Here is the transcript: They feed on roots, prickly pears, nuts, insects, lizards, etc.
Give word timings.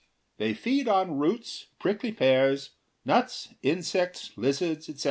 They 0.37 0.55
feed 0.55 0.87
on 0.87 1.19
roots, 1.19 1.67
prickly 1.77 2.11
pears, 2.11 2.71
nuts, 3.05 3.49
insects, 3.61 4.31
lizards, 4.35 4.89
etc. 4.89 4.99